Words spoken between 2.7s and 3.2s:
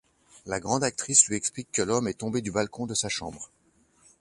de sa